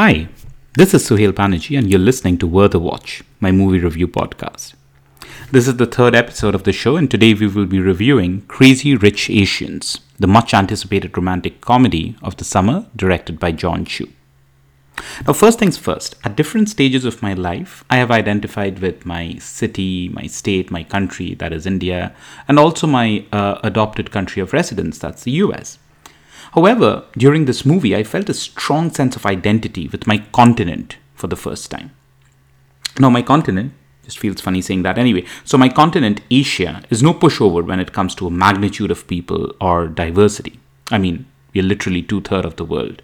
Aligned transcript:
Hi, 0.00 0.28
this 0.74 0.94
is 0.94 1.08
Suhail 1.08 1.32
Banerjee, 1.32 1.76
and 1.76 1.90
you're 1.90 1.98
listening 1.98 2.38
to 2.38 2.46
Worth 2.46 2.72
a 2.72 2.78
Watch, 2.78 3.24
my 3.40 3.50
movie 3.50 3.80
review 3.80 4.06
podcast. 4.06 4.74
This 5.50 5.66
is 5.66 5.76
the 5.76 5.86
third 5.86 6.14
episode 6.14 6.54
of 6.54 6.62
the 6.62 6.72
show, 6.72 6.94
and 6.94 7.10
today 7.10 7.34
we 7.34 7.48
will 7.48 7.66
be 7.66 7.80
reviewing 7.80 8.42
Crazy 8.42 8.94
Rich 8.94 9.28
Asians, 9.28 9.98
the 10.16 10.28
much 10.28 10.54
anticipated 10.54 11.16
romantic 11.16 11.60
comedy 11.60 12.14
of 12.22 12.36
the 12.36 12.44
summer 12.44 12.86
directed 12.94 13.40
by 13.40 13.50
Jon 13.50 13.84
Chu. 13.84 14.08
Now, 15.26 15.32
first 15.32 15.58
things 15.58 15.76
first, 15.76 16.14
at 16.22 16.36
different 16.36 16.68
stages 16.68 17.04
of 17.04 17.20
my 17.20 17.34
life, 17.34 17.82
I 17.90 17.96
have 17.96 18.12
identified 18.12 18.78
with 18.78 19.04
my 19.04 19.34
city, 19.38 20.10
my 20.10 20.28
state, 20.28 20.70
my 20.70 20.84
country, 20.84 21.34
that 21.34 21.52
is 21.52 21.66
India, 21.66 22.14
and 22.46 22.56
also 22.56 22.86
my 22.86 23.26
uh, 23.32 23.58
adopted 23.64 24.12
country 24.12 24.40
of 24.40 24.52
residence, 24.52 24.96
that's 25.00 25.24
the 25.24 25.32
US. 25.42 25.80
However, 26.52 27.04
during 27.16 27.44
this 27.44 27.66
movie, 27.66 27.94
I 27.94 28.04
felt 28.04 28.28
a 28.28 28.34
strong 28.34 28.90
sense 28.90 29.16
of 29.16 29.26
identity 29.26 29.88
with 29.88 30.06
my 30.06 30.18
continent 30.32 30.96
for 31.14 31.26
the 31.26 31.36
first 31.36 31.70
time. 31.70 31.90
Now, 32.98 33.10
my 33.10 33.22
continent 33.22 33.72
just 34.04 34.18
feels 34.18 34.40
funny 34.40 34.62
saying 34.62 34.82
that 34.82 34.98
anyway. 34.98 35.24
So, 35.44 35.58
my 35.58 35.68
continent, 35.68 36.20
Asia, 36.30 36.82
is 36.90 37.02
no 37.02 37.12
pushover 37.12 37.64
when 37.64 37.80
it 37.80 37.92
comes 37.92 38.14
to 38.16 38.26
a 38.26 38.30
magnitude 38.30 38.90
of 38.90 39.06
people 39.06 39.52
or 39.60 39.88
diversity. 39.88 40.58
I 40.90 40.98
mean, 40.98 41.26
we're 41.54 41.62
literally 41.62 42.02
two 42.02 42.22
thirds 42.22 42.46
of 42.46 42.56
the 42.56 42.64
world. 42.64 43.02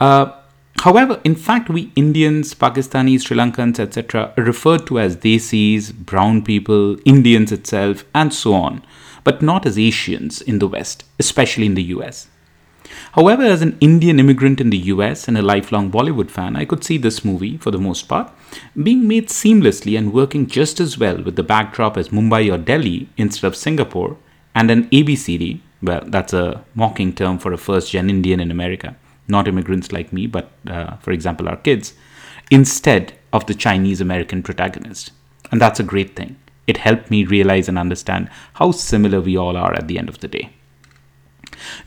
Uh, 0.00 0.32
however, 0.80 1.20
in 1.24 1.34
fact, 1.34 1.68
we 1.68 1.92
Indians, 1.96 2.54
Pakistanis, 2.54 3.26
Sri 3.26 3.36
Lankans, 3.36 3.78
etc., 3.78 4.32
are 4.36 4.44
referred 4.44 4.86
to 4.86 4.98
as 4.98 5.16
Desis, 5.16 5.92
brown 5.92 6.42
people, 6.42 6.96
Indians 7.04 7.52
itself, 7.52 8.04
and 8.14 8.32
so 8.32 8.54
on, 8.54 8.82
but 9.24 9.42
not 9.42 9.66
as 9.66 9.78
Asians 9.78 10.40
in 10.40 10.58
the 10.58 10.68
West, 10.68 11.04
especially 11.18 11.66
in 11.66 11.74
the 11.74 11.82
US. 11.94 12.28
However, 13.12 13.42
as 13.42 13.62
an 13.62 13.76
Indian 13.80 14.20
immigrant 14.20 14.60
in 14.60 14.70
the 14.70 14.78
US 14.94 15.28
and 15.28 15.36
a 15.36 15.42
lifelong 15.42 15.90
Bollywood 15.90 16.30
fan, 16.30 16.56
I 16.56 16.64
could 16.64 16.84
see 16.84 16.98
this 16.98 17.24
movie, 17.24 17.56
for 17.56 17.70
the 17.70 17.78
most 17.78 18.08
part, 18.08 18.30
being 18.82 19.08
made 19.08 19.28
seamlessly 19.28 19.98
and 19.98 20.12
working 20.12 20.46
just 20.46 20.80
as 20.80 20.98
well 20.98 21.22
with 21.22 21.36
the 21.36 21.42
backdrop 21.42 21.96
as 21.96 22.08
Mumbai 22.08 22.52
or 22.52 22.58
Delhi 22.58 23.08
instead 23.16 23.46
of 23.46 23.56
Singapore, 23.56 24.16
and 24.54 24.70
an 24.70 24.88
ABCD, 24.90 25.60
well, 25.82 26.02
that's 26.06 26.32
a 26.32 26.64
mocking 26.74 27.12
term 27.14 27.38
for 27.38 27.52
a 27.52 27.58
first 27.58 27.92
gen 27.92 28.10
Indian 28.10 28.40
in 28.40 28.50
America, 28.50 28.96
not 29.28 29.48
immigrants 29.48 29.92
like 29.92 30.12
me, 30.12 30.26
but 30.26 30.50
uh, 30.66 30.96
for 30.96 31.12
example, 31.12 31.48
our 31.48 31.56
kids, 31.56 31.94
instead 32.50 33.12
of 33.32 33.46
the 33.46 33.54
Chinese 33.54 34.00
American 34.00 34.42
protagonist. 34.42 35.12
And 35.50 35.60
that's 35.60 35.80
a 35.80 35.84
great 35.84 36.16
thing. 36.16 36.36
It 36.66 36.78
helped 36.78 37.10
me 37.10 37.24
realize 37.24 37.68
and 37.68 37.78
understand 37.78 38.28
how 38.54 38.72
similar 38.72 39.20
we 39.20 39.36
all 39.36 39.56
are 39.56 39.74
at 39.74 39.88
the 39.88 39.98
end 39.98 40.08
of 40.08 40.18
the 40.20 40.28
day. 40.28 40.50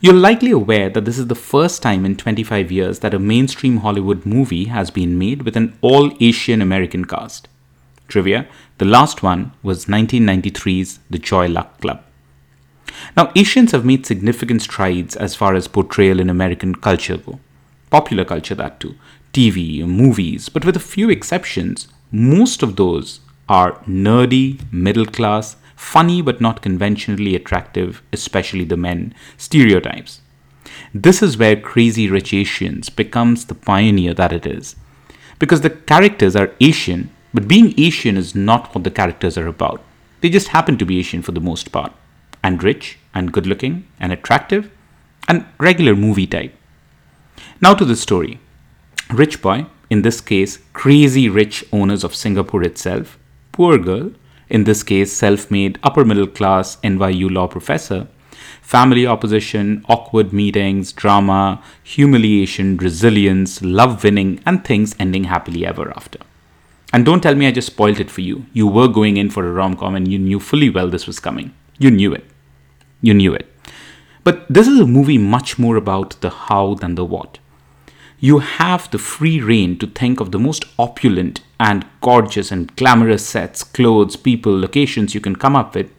You're 0.00 0.14
likely 0.14 0.50
aware 0.50 0.88
that 0.90 1.04
this 1.04 1.18
is 1.18 1.26
the 1.26 1.34
first 1.34 1.82
time 1.82 2.04
in 2.04 2.16
25 2.16 2.72
years 2.72 3.00
that 3.00 3.14
a 3.14 3.18
mainstream 3.18 3.78
Hollywood 3.78 4.26
movie 4.26 4.64
has 4.64 4.90
been 4.90 5.18
made 5.18 5.42
with 5.42 5.56
an 5.56 5.76
all 5.80 6.12
Asian 6.20 6.62
American 6.62 7.04
cast. 7.04 7.48
Trivia 8.08 8.46
the 8.82 8.84
last 8.88 9.22
one 9.22 9.52
was 9.62 9.86
1993's 9.86 10.98
The 11.08 11.18
Joy 11.18 11.46
Luck 11.46 11.80
Club. 11.80 12.02
Now, 13.16 13.30
Asians 13.36 13.70
have 13.70 13.84
made 13.84 14.06
significant 14.06 14.62
strides 14.62 15.14
as 15.14 15.36
far 15.36 15.54
as 15.54 15.68
portrayal 15.68 16.18
in 16.18 16.28
American 16.28 16.74
culture 16.74 17.16
go. 17.16 17.38
Popular 17.90 18.24
culture, 18.24 18.56
that 18.56 18.80
too. 18.80 18.96
TV, 19.32 19.86
movies, 19.86 20.48
but 20.48 20.64
with 20.64 20.76
a 20.76 20.80
few 20.80 21.10
exceptions, 21.10 21.86
most 22.10 22.64
of 22.64 22.74
those 22.74 23.20
are 23.48 23.74
nerdy, 23.86 24.60
middle 24.72 25.06
class, 25.06 25.56
funny 25.82 26.22
but 26.22 26.40
not 26.40 26.62
conventionally 26.62 27.34
attractive, 27.34 28.02
especially 28.12 28.64
the 28.64 28.76
men, 28.76 29.12
stereotypes. 29.36 30.20
This 30.94 31.22
is 31.22 31.36
where 31.36 31.56
Crazy 31.56 32.08
Rich 32.08 32.32
Asians 32.32 32.88
becomes 32.88 33.44
the 33.44 33.54
pioneer 33.54 34.14
that 34.14 34.32
it 34.32 34.46
is. 34.46 34.76
Because 35.38 35.60
the 35.62 35.70
characters 35.70 36.36
are 36.36 36.54
Asian, 36.60 37.10
but 37.34 37.48
being 37.48 37.74
Asian 37.76 38.16
is 38.16 38.34
not 38.34 38.74
what 38.74 38.84
the 38.84 38.90
characters 38.90 39.36
are 39.36 39.48
about. 39.48 39.82
They 40.20 40.30
just 40.30 40.48
happen 40.48 40.78
to 40.78 40.86
be 40.86 40.98
Asian 40.98 41.20
for 41.20 41.32
the 41.32 41.40
most 41.40 41.72
part, 41.72 41.92
and 42.42 42.62
rich, 42.62 42.98
and 43.12 43.32
good 43.32 43.46
looking, 43.46 43.86
and 43.98 44.12
attractive, 44.12 44.70
and 45.26 45.44
regular 45.58 45.96
movie 45.96 46.28
type. 46.28 46.54
Now 47.60 47.74
to 47.74 47.84
the 47.84 47.96
story. 47.96 48.38
Rich 49.10 49.42
boy, 49.42 49.66
in 49.90 50.02
this 50.02 50.20
case, 50.20 50.58
crazy 50.72 51.28
rich 51.28 51.64
owners 51.72 52.04
of 52.04 52.14
Singapore 52.14 52.62
itself, 52.62 53.18
poor 53.50 53.78
girl, 53.78 54.12
in 54.52 54.64
this 54.64 54.82
case, 54.82 55.10
self 55.10 55.50
made 55.50 55.78
upper 55.82 56.04
middle 56.04 56.26
class 56.26 56.76
NYU 56.84 57.30
law 57.30 57.46
professor, 57.46 58.06
family 58.60 59.06
opposition, 59.06 59.82
awkward 59.88 60.32
meetings, 60.32 60.92
drama, 60.92 61.62
humiliation, 61.82 62.76
resilience, 62.76 63.62
love 63.62 64.04
winning, 64.04 64.40
and 64.44 64.62
things 64.62 64.94
ending 64.98 65.24
happily 65.24 65.64
ever 65.64 65.90
after. 65.96 66.18
And 66.92 67.06
don't 67.06 67.22
tell 67.22 67.34
me 67.34 67.46
I 67.46 67.52
just 67.52 67.68
spoiled 67.68 67.98
it 67.98 68.10
for 68.10 68.20
you. 68.20 68.44
You 68.52 68.66
were 68.66 68.88
going 68.88 69.16
in 69.16 69.30
for 69.30 69.46
a 69.46 69.52
rom 69.52 69.74
com 69.74 69.94
and 69.94 70.06
you 70.06 70.18
knew 70.18 70.38
fully 70.38 70.68
well 70.68 70.90
this 70.90 71.06
was 71.06 71.18
coming. 71.18 71.54
You 71.78 71.90
knew 71.90 72.12
it. 72.12 72.26
You 73.00 73.14
knew 73.14 73.32
it. 73.32 73.46
But 74.22 74.46
this 74.50 74.68
is 74.68 74.78
a 74.78 74.86
movie 74.86 75.16
much 75.16 75.58
more 75.58 75.76
about 75.76 76.20
the 76.20 76.28
how 76.28 76.74
than 76.74 76.94
the 76.94 77.06
what 77.06 77.38
you 78.24 78.38
have 78.38 78.88
the 78.92 78.98
free 78.98 79.40
reign 79.40 79.76
to 79.76 79.84
think 79.84 80.20
of 80.20 80.30
the 80.30 80.38
most 80.38 80.64
opulent 80.78 81.40
and 81.58 81.84
gorgeous 82.00 82.52
and 82.52 82.74
glamorous 82.76 83.26
sets, 83.26 83.64
clothes, 83.64 84.14
people, 84.14 84.56
locations 84.56 85.12
you 85.12 85.20
can 85.20 85.34
come 85.34 85.56
up 85.56 85.74
with, 85.74 85.90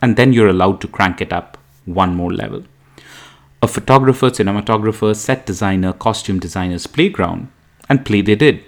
and 0.00 0.16
then 0.16 0.32
you're 0.32 0.46
allowed 0.46 0.80
to 0.80 0.86
crank 0.86 1.20
it 1.20 1.32
up 1.32 1.58
one 1.84 2.14
more 2.14 2.32
level. 2.32 2.62
A 3.60 3.66
photographer, 3.66 4.30
cinematographer, 4.30 5.16
set 5.16 5.44
designer, 5.44 5.92
costume 5.92 6.38
designer's 6.38 6.86
playground, 6.86 7.48
and 7.88 8.06
play 8.06 8.20
they 8.20 8.36
did. 8.36 8.62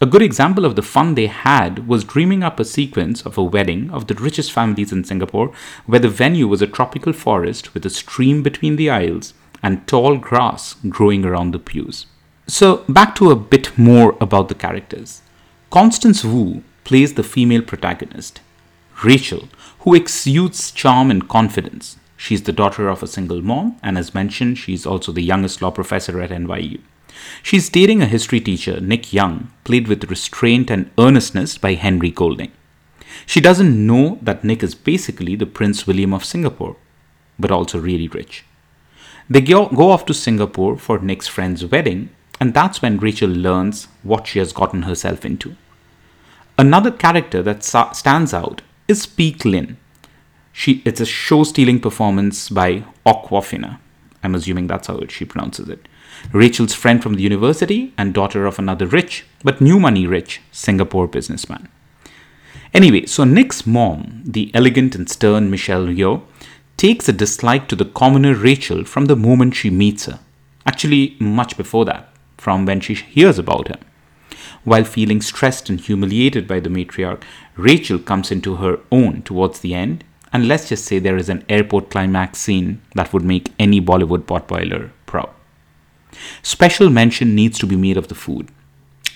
A 0.00 0.06
good 0.06 0.22
example 0.22 0.64
of 0.64 0.74
the 0.74 0.82
fun 0.82 1.14
they 1.14 1.28
had 1.28 1.86
was 1.86 2.02
dreaming 2.02 2.42
up 2.42 2.58
a 2.58 2.64
sequence 2.64 3.22
of 3.22 3.38
a 3.38 3.44
wedding 3.44 3.88
of 3.92 4.08
the 4.08 4.16
richest 4.16 4.50
families 4.50 4.90
in 4.90 5.04
Singapore, 5.04 5.52
where 5.86 6.00
the 6.00 6.08
venue 6.08 6.48
was 6.48 6.60
a 6.60 6.66
tropical 6.66 7.12
forest 7.12 7.72
with 7.72 7.86
a 7.86 7.90
stream 7.90 8.42
between 8.42 8.74
the 8.74 8.90
aisles 8.90 9.32
and 9.62 9.86
tall 9.86 10.16
grass 10.16 10.74
growing 10.88 11.24
around 11.24 11.52
the 11.52 11.60
pews. 11.60 12.06
So, 12.46 12.84
back 12.88 13.14
to 13.16 13.30
a 13.30 13.36
bit 13.36 13.76
more 13.78 14.16
about 14.20 14.48
the 14.48 14.54
characters. 14.54 15.22
Constance 15.70 16.24
Wu 16.24 16.62
plays 16.84 17.14
the 17.14 17.22
female 17.22 17.62
protagonist, 17.62 18.40
Rachel, 19.04 19.48
who 19.80 19.94
exudes 19.94 20.70
charm 20.70 21.10
and 21.10 21.28
confidence. 21.28 21.96
She's 22.16 22.42
the 22.42 22.52
daughter 22.52 22.88
of 22.88 23.02
a 23.02 23.06
single 23.06 23.42
mom, 23.42 23.76
and 23.82 23.96
as 23.96 24.14
mentioned, 24.14 24.58
she's 24.58 24.84
also 24.84 25.12
the 25.12 25.22
youngest 25.22 25.62
law 25.62 25.70
professor 25.70 26.20
at 26.20 26.30
NYU. 26.30 26.80
She's 27.42 27.68
dating 27.68 28.02
a 28.02 28.06
history 28.06 28.40
teacher, 28.40 28.80
Nick 28.80 29.12
Young, 29.12 29.50
played 29.64 29.88
with 29.88 30.10
restraint 30.10 30.70
and 30.70 30.90
earnestness 30.98 31.58
by 31.58 31.74
Henry 31.74 32.10
Golding. 32.10 32.52
She 33.26 33.40
doesn't 33.40 33.86
know 33.86 34.18
that 34.22 34.44
Nick 34.44 34.62
is 34.62 34.74
basically 34.74 35.36
the 35.36 35.46
Prince 35.46 35.86
William 35.86 36.12
of 36.12 36.24
Singapore, 36.24 36.76
but 37.38 37.50
also 37.50 37.78
really 37.78 38.08
rich. 38.08 38.44
They 39.30 39.40
go 39.40 39.68
off 39.90 40.04
to 40.06 40.14
Singapore 40.14 40.76
for 40.76 40.98
Nick's 40.98 41.28
friend's 41.28 41.64
wedding, 41.64 42.10
and 42.42 42.54
that's 42.54 42.82
when 42.82 42.98
Rachel 42.98 43.30
learns 43.30 43.86
what 44.02 44.26
she 44.26 44.40
has 44.40 44.52
gotten 44.52 44.82
herself 44.82 45.24
into. 45.24 45.54
Another 46.58 46.90
character 46.90 47.40
that 47.40 47.62
sa- 47.62 47.92
stands 47.92 48.34
out 48.34 48.62
is 48.88 49.06
Peik 49.06 49.44
Lin. 49.44 49.76
She, 50.52 50.82
it's 50.84 51.00
a 51.00 51.06
show 51.06 51.44
stealing 51.44 51.78
performance 51.78 52.48
by 52.48 52.82
Awkwafina. 53.06 53.78
I'm 54.24 54.34
assuming 54.34 54.66
that's 54.66 54.88
how 54.88 55.06
she 55.06 55.24
pronounces 55.24 55.68
it. 55.68 55.86
Rachel's 56.32 56.74
friend 56.74 57.00
from 57.00 57.14
the 57.14 57.22
university 57.22 57.94
and 57.96 58.12
daughter 58.12 58.44
of 58.44 58.58
another 58.58 58.88
rich, 58.88 59.24
but 59.44 59.60
new 59.60 59.78
money 59.78 60.08
rich, 60.08 60.40
Singapore 60.50 61.06
businessman. 61.06 61.68
Anyway, 62.74 63.06
so 63.06 63.22
Nick's 63.22 63.68
mom, 63.68 64.20
the 64.24 64.50
elegant 64.52 64.96
and 64.96 65.08
stern 65.08 65.48
Michelle 65.48 65.86
Yeoh, 65.86 66.22
takes 66.76 67.08
a 67.08 67.12
dislike 67.12 67.68
to 67.68 67.76
the 67.76 67.84
commoner 67.84 68.34
Rachel 68.34 68.84
from 68.84 69.04
the 69.04 69.14
moment 69.14 69.54
she 69.54 69.70
meets 69.70 70.06
her. 70.06 70.18
Actually, 70.66 71.16
much 71.20 71.56
before 71.56 71.84
that 71.84 72.11
from 72.42 72.66
when 72.66 72.80
she 72.80 72.94
hears 72.94 73.38
about 73.38 73.68
him. 73.68 73.78
While 74.64 74.84
feeling 74.84 75.20
stressed 75.22 75.68
and 75.70 75.80
humiliated 75.80 76.48
by 76.48 76.58
the 76.60 76.68
matriarch, 76.68 77.22
Rachel 77.56 78.00
comes 78.00 78.32
into 78.32 78.56
her 78.56 78.80
own 78.90 79.22
towards 79.22 79.60
the 79.60 79.74
end, 79.74 80.02
and 80.32 80.48
let's 80.48 80.68
just 80.68 80.84
say 80.84 80.98
there 80.98 81.16
is 81.16 81.28
an 81.28 81.44
airport 81.48 81.90
climax 81.90 82.40
scene 82.40 82.80
that 82.96 83.12
would 83.12 83.24
make 83.24 83.52
any 83.58 83.80
Bollywood 83.80 84.24
potboiler 84.24 84.90
proud. 85.06 85.30
Special 86.42 86.90
mention 86.90 87.36
needs 87.36 87.58
to 87.60 87.66
be 87.66 87.76
made 87.76 87.96
of 87.96 88.08
the 88.08 88.14
food. 88.16 88.48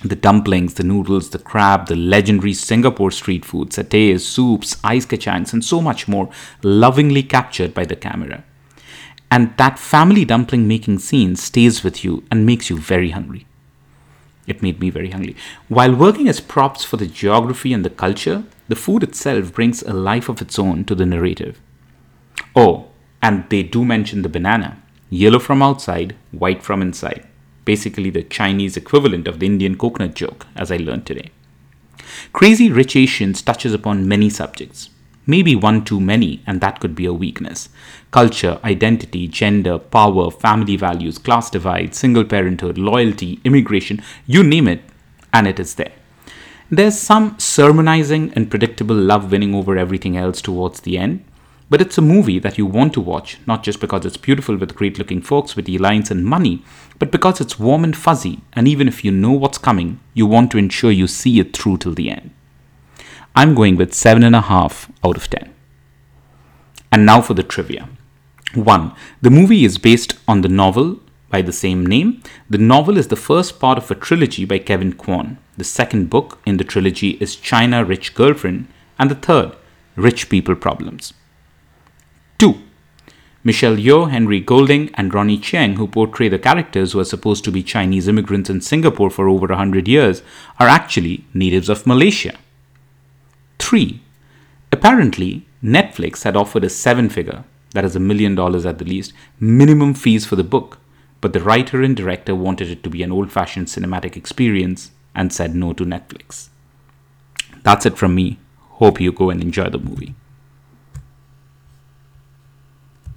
The 0.03 0.15
dumplings, 0.15 0.75
the 0.75 0.83
noodles, 0.83 1.31
the 1.31 1.39
crab, 1.39 1.87
the 1.87 1.95
legendary 1.95 2.53
Singapore 2.53 3.11
street 3.11 3.43
food, 3.43 3.69
satays, 3.71 4.21
soups, 4.21 4.77
ice 4.83 5.05
kacangs, 5.05 5.51
and 5.53 5.65
so 5.65 5.81
much 5.81 6.07
more, 6.07 6.29
lovingly 6.63 7.23
captured 7.23 7.73
by 7.73 7.83
the 7.83 7.95
camera. 7.95 8.43
And 9.29 9.55
that 9.57 9.77
family 9.77 10.25
dumpling 10.25 10.67
making 10.67 10.99
scene 10.99 11.35
stays 11.35 11.83
with 11.83 12.03
you 12.03 12.23
and 12.31 12.45
makes 12.45 12.69
you 12.69 12.77
very 12.77 13.09
hungry. 13.09 13.45
It 14.47 14.61
made 14.61 14.79
me 14.79 14.89
very 14.89 15.09
hungry. 15.11 15.35
While 15.67 15.95
working 15.95 16.29
as 16.29 16.39
props 16.39 16.85
for 16.85 16.97
the 16.97 17.07
geography 17.07 17.73
and 17.73 17.83
the 17.83 17.89
culture, 17.89 18.45
the 18.69 18.75
food 18.75 19.03
itself 19.03 19.53
brings 19.53 19.81
a 19.83 19.93
life 19.93 20.29
of 20.29 20.41
its 20.41 20.57
own 20.57 20.85
to 20.85 20.95
the 20.95 21.05
narrative. 21.05 21.59
Oh, 22.55 22.87
and 23.21 23.49
they 23.49 23.63
do 23.63 23.83
mention 23.83 24.21
the 24.21 24.29
banana 24.29 24.81
yellow 25.09 25.39
from 25.39 25.61
outside, 25.61 26.15
white 26.31 26.63
from 26.63 26.81
inside. 26.81 27.25
basically 27.67 28.09
the 28.09 28.23
Chinese 28.23 28.77
equivalent 28.77 29.27
of 29.27 29.39
the 29.39 29.45
Indian 29.45 29.77
coconut 29.77 30.13
joke, 30.15 30.47
as 30.55 30.71
I 30.71 30.77
learned 30.77 31.05
today. 31.05 31.29
Crazy 32.31 32.71
Rich 32.71 32.95
Asians 32.95 33.41
touches 33.41 33.73
upon 33.73 34.07
many 34.07 34.29
subjects, 34.29 34.89
maybe 35.27 35.55
one 35.55 35.85
too 35.85 35.99
many, 35.99 36.41
and 36.47 36.59
that 36.61 36.79
could 36.79 36.95
be 36.95 37.05
a 37.05 37.13
weakness. 37.13 37.69
Culture, 38.09 38.59
identity, 38.63 39.27
gender, 39.27 39.77
power, 39.77 40.31
family 40.31 40.75
values, 40.77 41.19
class 41.19 41.51
divide, 41.51 41.93
single 41.93 42.23
parenthood, 42.23 42.79
loyalty, 42.79 43.39
immigration, 43.43 44.01
you 44.25 44.41
name 44.41 44.67
it, 44.67 44.81
and 45.31 45.45
it 45.45 45.59
is 45.59 45.75
there. 45.75 45.91
There's 46.71 46.97
some 46.97 47.37
sermonizing 47.37 48.33
and 48.35 48.49
predictable 48.49 48.95
love 48.95 49.31
winning 49.31 49.53
over 49.53 49.77
everything 49.77 50.17
else 50.17 50.41
towards 50.41 50.81
the 50.81 50.97
end, 50.97 51.23
but 51.69 51.81
it's 51.81 51.97
a 51.97 52.01
movie 52.01 52.39
that 52.39 52.57
you 52.57 52.65
want 52.65 52.93
to 52.93 53.01
watch, 53.01 53.39
not 53.45 53.63
just 53.63 53.81
because 53.81 54.05
it's 54.05 54.17
beautiful 54.17 54.55
with 54.55 54.75
great 54.75 54.97
looking 54.97 55.21
folks, 55.21 55.55
witty 55.55 55.77
lines, 55.77 56.09
and 56.09 56.25
money, 56.25 56.63
but 56.97 57.11
because 57.11 57.41
it's 57.41 57.59
warm 57.59 57.83
and 57.83 57.95
fuzzy, 57.95 58.39
and 58.53 58.67
even 58.67 58.87
if 58.87 59.03
you 59.03 59.11
know 59.11 59.31
what's 59.33 59.57
coming, 59.57 59.99
you 60.13 60.25
want 60.25 60.49
to 60.51 60.57
ensure 60.57 60.91
you 60.91 61.07
see 61.07 61.39
it 61.39 61.55
through 61.55 61.77
till 61.77 61.93
the 61.93 62.09
end. 62.09 62.31
I'm 63.37 63.53
going 63.53 63.75
with 63.75 63.91
7.5 63.91 64.89
out 65.05 65.15
of 65.15 65.29
10. 65.29 65.53
And 66.91 67.05
now 67.05 67.21
for 67.21 67.35
the 67.35 67.43
trivia. 67.43 67.87
1. 68.55 68.93
The 69.21 69.29
movie 69.29 69.63
is 69.63 69.77
based 69.77 70.15
on 70.27 70.41
the 70.41 70.49
novel 70.49 71.01
by 71.29 71.43
the 71.43 71.53
same 71.53 71.85
name. 71.85 72.23
The 72.49 72.57
novel 72.57 72.97
is 72.97 73.09
the 73.09 73.15
first 73.15 73.59
part 73.59 73.77
of 73.77 73.91
a 73.91 73.93
trilogy 73.93 74.43
by 74.43 74.57
Kevin 74.57 74.91
Kwan. 74.91 75.37
The 75.55 75.63
second 75.63 76.09
book 76.09 76.39
in 76.47 76.57
the 76.57 76.63
trilogy 76.63 77.11
is 77.19 77.35
China 77.35 77.85
Rich 77.85 78.15
Girlfriend, 78.15 78.69
and 78.97 79.11
the 79.11 79.21
third, 79.27 79.55
Rich 79.95 80.29
People 80.29 80.55
Problems. 80.55 81.13
2. 82.39 82.55
Michelle 83.43 83.77
Yeoh, 83.77 84.09
Henry 84.09 84.39
Golding, 84.39 84.89
and 84.95 85.13
Ronnie 85.13 85.37
Chieng, 85.37 85.75
who 85.75 85.87
portray 85.87 86.27
the 86.27 86.39
characters 86.39 86.93
who 86.93 86.99
are 87.01 87.05
supposed 87.13 87.43
to 87.43 87.51
be 87.51 87.61
Chinese 87.61 88.07
immigrants 88.07 88.49
in 88.49 88.61
Singapore 88.61 89.11
for 89.11 89.29
over 89.29 89.45
100 89.45 89.87
years, 89.87 90.23
are 90.59 90.67
actually 90.67 91.25
natives 91.35 91.69
of 91.69 91.85
Malaysia. 91.85 92.35
3. 93.67 93.99
Apparently, 94.71 95.45
Netflix 95.61 96.23
had 96.23 96.37
offered 96.37 96.63
a 96.63 96.69
seven 96.69 97.09
figure, 97.09 97.43
that 97.73 97.83
is 97.83 97.97
a 97.97 97.99
million 97.99 98.33
dollars 98.33 98.65
at 98.65 98.77
the 98.77 98.85
least, 98.85 99.11
minimum 99.41 99.93
fees 99.93 100.25
for 100.25 100.37
the 100.37 100.43
book, 100.55 100.79
but 101.19 101.33
the 101.33 101.41
writer 101.41 101.81
and 101.81 101.93
director 101.93 102.33
wanted 102.33 102.69
it 102.69 102.81
to 102.81 102.89
be 102.89 103.03
an 103.03 103.11
old 103.11 103.29
fashioned 103.29 103.67
cinematic 103.67 104.15
experience 104.15 104.91
and 105.13 105.33
said 105.33 105.53
no 105.53 105.73
to 105.73 105.83
Netflix. 105.83 106.47
That's 107.63 107.85
it 107.85 107.97
from 107.97 108.15
me. 108.15 108.39
Hope 108.79 109.01
you 109.01 109.11
go 109.11 109.29
and 109.29 109.41
enjoy 109.41 109.69
the 109.69 109.79
movie. 109.79 110.15